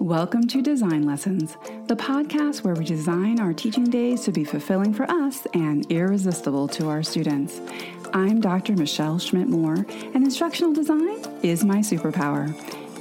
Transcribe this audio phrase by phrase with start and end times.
[0.00, 4.92] Welcome to Design Lessons, the podcast where we design our teaching days to be fulfilling
[4.92, 7.62] for us and irresistible to our students.
[8.12, 8.74] I'm Dr.
[8.74, 12.54] Michelle Schmidt Moore, and instructional design is my superpower.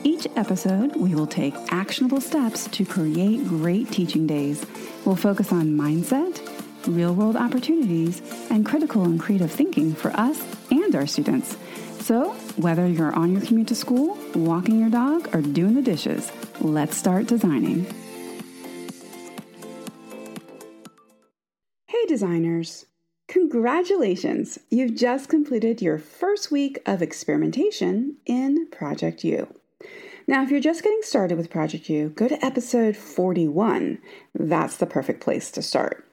[0.06, 4.66] Each episode, we will take actionable steps to create great teaching days.
[5.04, 6.40] We'll focus on mindset,
[6.88, 10.42] real world opportunities, and critical and creative thinking for us
[10.72, 11.58] and our students.
[12.00, 16.32] So, whether you're on your commute to school, walking your dog, or doing the dishes,
[16.62, 17.86] let's start designing.
[21.88, 22.86] Hey, designers!
[23.28, 24.60] Congratulations!
[24.70, 29.48] You've just completed your first week of experimentation in Project U.
[30.28, 34.00] Now, if you're just getting started with Project U, go to episode 41.
[34.34, 36.05] That's the perfect place to start.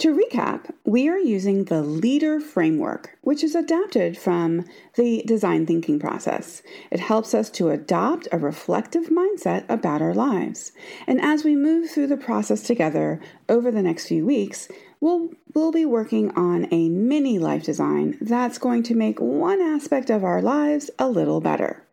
[0.00, 4.64] To recap, we are using the leader framework, which is adapted from
[4.94, 6.62] the design thinking process.
[6.90, 10.72] It helps us to adopt a reflective mindset about our lives.
[11.06, 14.68] And as we move through the process together over the next few weeks,
[15.02, 20.08] we'll, we'll be working on a mini life design that's going to make one aspect
[20.08, 21.84] of our lives a little better.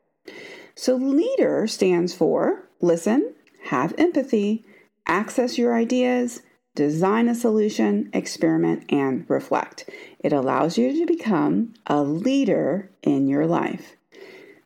[0.76, 4.64] So, leader stands for listen, have empathy,
[5.06, 6.42] access your ideas,
[6.78, 9.90] design a solution, experiment, and reflect.
[10.20, 13.96] It allows you to become a leader in your life.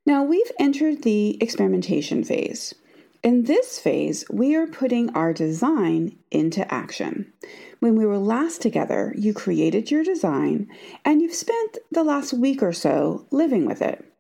[0.05, 2.75] Now, we've entered the experimentation phase.
[3.23, 7.31] In this phase, we are putting our design into action.
[7.79, 10.67] When we were last together, you created your design
[11.05, 14.10] and you've spent the last week or so living with it.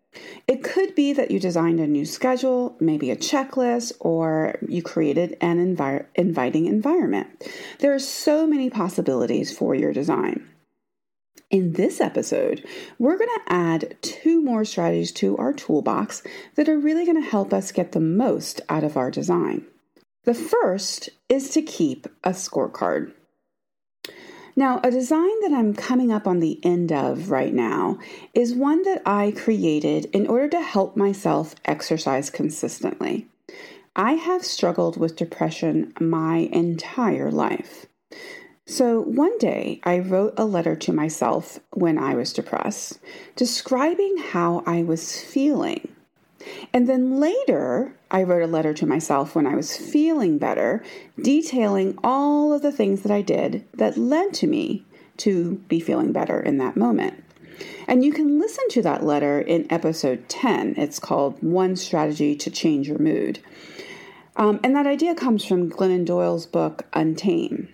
[0.47, 5.37] It could be that you designed a new schedule, maybe a checklist, or you created
[5.39, 5.59] an
[6.15, 7.27] inviting environment.
[7.79, 10.49] There are so many possibilities for your design.
[11.49, 12.65] In this episode,
[12.97, 16.23] we're going to add two more strategies to our toolbox
[16.55, 19.65] that are really going to help us get the most out of our design.
[20.23, 23.13] The first is to keep a scorecard.
[24.55, 27.99] Now, a design that I'm coming up on the end of right now
[28.33, 33.27] is one that I created in order to help myself exercise consistently.
[33.95, 37.85] I have struggled with depression my entire life.
[38.65, 42.99] So one day I wrote a letter to myself when I was depressed,
[43.35, 45.93] describing how I was feeling.
[46.73, 50.83] And then later, I wrote a letter to myself when I was feeling better,
[51.21, 54.85] detailing all of the things that I did that led to me
[55.17, 57.23] to be feeling better in that moment.
[57.87, 60.75] And you can listen to that letter in episode 10.
[60.77, 63.39] It's called One Strategy to Change Your Mood.
[64.35, 67.67] Um, and that idea comes from Glennon Doyle's book, Untamed.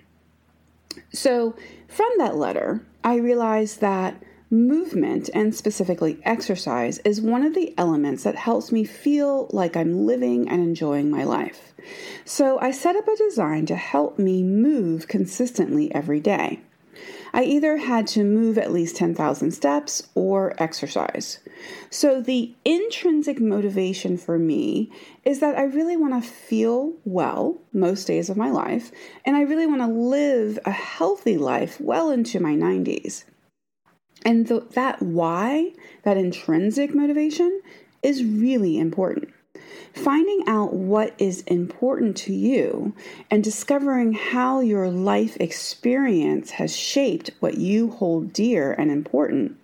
[1.13, 1.55] So,
[1.87, 8.23] from that letter, I realized that Movement, and specifically exercise, is one of the elements
[8.23, 11.73] that helps me feel like I'm living and enjoying my life.
[12.23, 16.61] So I set up a design to help me move consistently every day.
[17.33, 21.39] I either had to move at least 10,000 steps or exercise.
[21.89, 24.89] So the intrinsic motivation for me
[25.25, 28.93] is that I really want to feel well most days of my life,
[29.25, 33.25] and I really want to live a healthy life well into my 90s.
[34.25, 35.73] And the, that why,
[36.03, 37.61] that intrinsic motivation,
[38.03, 39.33] is really important.
[39.93, 42.93] Finding out what is important to you
[43.31, 49.57] and discovering how your life experience has shaped what you hold dear and important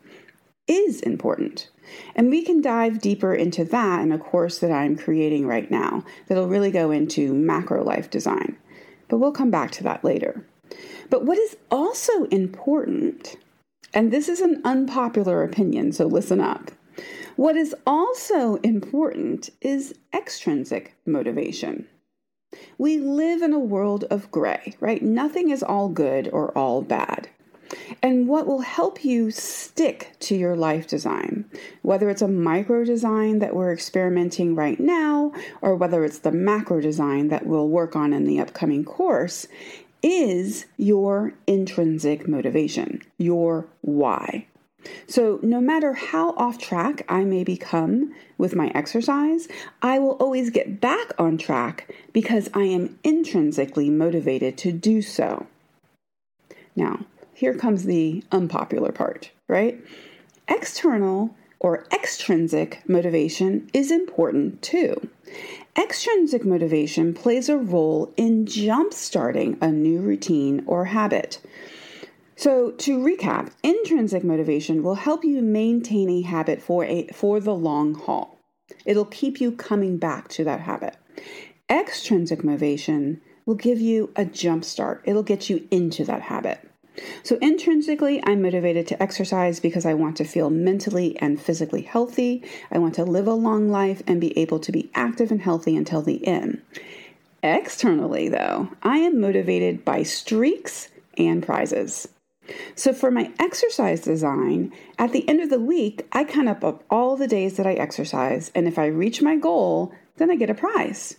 [0.67, 1.69] is important.
[2.15, 6.03] And we can dive deeper into that in a course that I'm creating right now
[6.27, 8.57] that'll really go into macro life design.
[9.09, 10.45] But we'll come back to that later.
[11.09, 13.35] But what is also important
[13.93, 16.71] and this is an unpopular opinion, so listen up.
[17.35, 21.87] What is also important is extrinsic motivation.
[22.77, 25.01] We live in a world of gray, right?
[25.01, 27.29] Nothing is all good or all bad.
[28.03, 31.45] And what will help you stick to your life design,
[31.81, 35.31] whether it's a micro design that we're experimenting right now,
[35.61, 39.47] or whether it's the macro design that we'll work on in the upcoming course,
[40.03, 44.45] is your intrinsic motivation, your why.
[45.07, 49.47] So, no matter how off track I may become with my exercise,
[49.81, 55.47] I will always get back on track because I am intrinsically motivated to do so.
[56.75, 59.79] Now, here comes the unpopular part, right?
[60.49, 65.09] External or extrinsic motivation is important too.
[65.75, 71.39] Extrinsic motivation plays a role in jump-starting a new routine or habit.
[72.35, 77.55] So, to recap, intrinsic motivation will help you maintain a habit for a for the
[77.55, 78.39] long haul.
[78.85, 80.95] It'll keep you coming back to that habit.
[81.69, 85.01] extrinsic motivation will give you a jump start.
[85.05, 86.69] It'll get you into that habit.
[87.23, 92.43] So, intrinsically, I'm motivated to exercise because I want to feel mentally and physically healthy.
[92.71, 95.75] I want to live a long life and be able to be active and healthy
[95.75, 96.61] until the end.
[97.41, 102.07] Externally, though, I am motivated by streaks and prizes.
[102.75, 107.15] So, for my exercise design, at the end of the week, I count up all
[107.15, 110.53] the days that I exercise, and if I reach my goal, then I get a
[110.53, 111.15] prize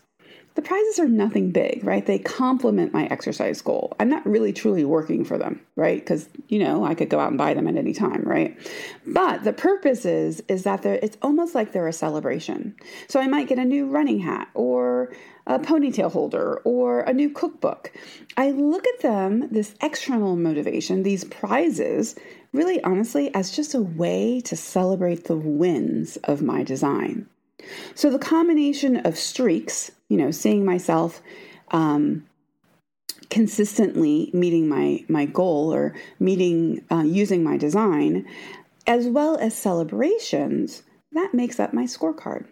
[0.54, 2.06] the prizes are nothing big, right?
[2.06, 3.96] They complement my exercise goal.
[3.98, 5.98] I'm not really truly working for them, right?
[5.98, 8.56] Because you know I could go out and buy them at any time, right?
[9.06, 12.76] But the purpose is is that it's almost like they're a celebration.
[13.08, 15.12] So I might get a new running hat or
[15.46, 17.92] a ponytail holder or a new cookbook.
[18.36, 22.14] I look at them, this external motivation, these prizes,
[22.52, 27.28] really honestly, as just a way to celebrate the wins of my design.
[27.94, 31.22] So the combination of streaks, you know, seeing myself
[31.70, 32.26] um,
[33.30, 38.26] consistently meeting my my goal or meeting uh, using my design,
[38.86, 42.46] as well as celebrations, that makes up my scorecard.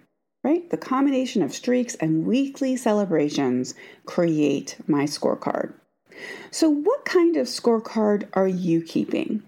[0.44, 0.68] Right?
[0.70, 3.74] The combination of streaks and weekly celebrations
[4.06, 5.72] create my scorecard.
[6.50, 9.44] So, what kind of scorecard are you keeping?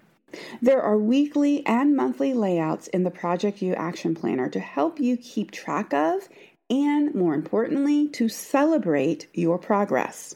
[0.61, 5.17] There are weekly and monthly layouts in the Project U Action Planner to help you
[5.17, 6.27] keep track of
[6.69, 10.35] and, more importantly, to celebrate your progress.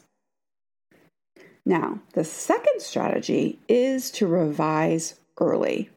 [1.66, 5.90] Now, the second strategy is to revise early.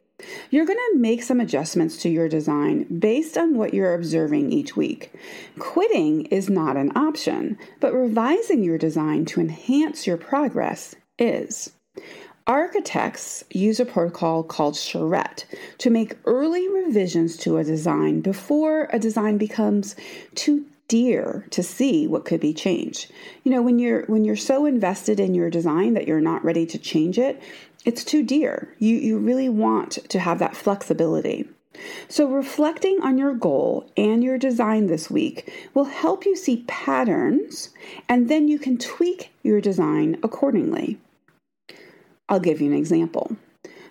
[0.50, 4.76] You're going to make some adjustments to your design based on what you're observing each
[4.76, 5.12] week.
[5.58, 11.72] Quitting is not an option, but revising your design to enhance your progress is.
[12.46, 15.46] Architects use a protocol called charrette
[15.78, 19.96] to make early revisions to a design before a design becomes
[20.34, 23.10] too dear to see what could be changed.
[23.44, 26.66] You know, when you're when you're so invested in your design that you're not ready
[26.66, 27.40] to change it,
[27.86, 28.74] it's too dear.
[28.78, 31.48] You you really want to have that flexibility.
[32.08, 37.70] So, reflecting on your goal and your design this week will help you see patterns,
[38.06, 40.98] and then you can tweak your design accordingly.
[42.28, 43.36] I'll give you an example.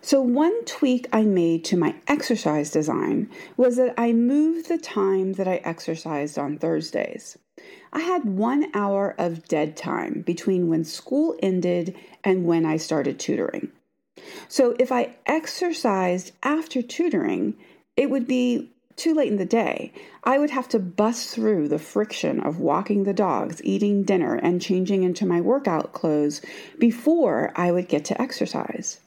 [0.01, 5.33] So, one tweak I made to my exercise design was that I moved the time
[5.33, 7.37] that I exercised on Thursdays.
[7.93, 13.17] I had one hour of dead time between when school ended and when I started
[13.17, 13.71] tutoring.
[14.49, 17.55] So, if I exercised after tutoring,
[17.95, 19.91] it would be too late in the day,
[20.23, 24.61] I would have to bust through the friction of walking the dogs, eating dinner, and
[24.61, 26.41] changing into my workout clothes
[26.79, 28.99] before I would get to exercise.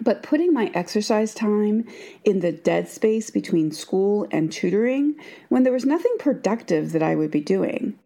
[0.00, 1.86] But putting my exercise time
[2.24, 5.16] in the dead space between school and tutoring
[5.48, 7.98] when there was nothing productive that I would be doing.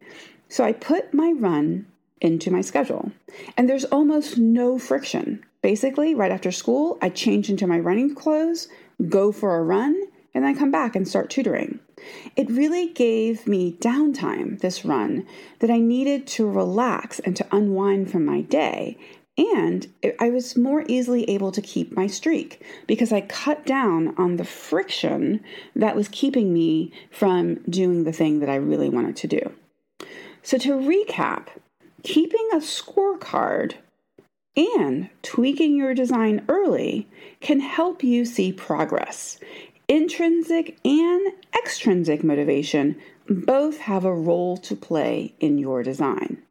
[0.49, 1.87] So I put my run
[2.21, 3.13] into my schedule,
[3.57, 5.45] and there's almost no friction.
[5.63, 8.69] Basically, right after school, I change into my running clothes,
[9.09, 10.01] go for a run,
[10.37, 11.81] and then come back and start tutoring.
[12.37, 15.27] It really gave me downtime, this run,
[15.61, 18.99] that I needed to relax and to unwind from my day.
[19.38, 19.88] And
[20.21, 24.44] I was more easily able to keep my streak because I cut down on the
[24.44, 25.43] friction
[25.75, 29.53] that was keeping me from doing the thing that I really wanted to do.
[30.43, 31.47] So, to recap,
[32.02, 33.75] keeping a scorecard
[34.55, 37.09] and tweaking your design early
[37.40, 39.38] can help you see progress.
[39.88, 42.97] Intrinsic and extrinsic motivation
[43.28, 46.43] both have a role to play in your design.